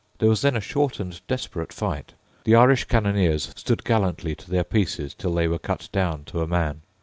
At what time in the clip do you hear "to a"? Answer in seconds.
6.23-6.47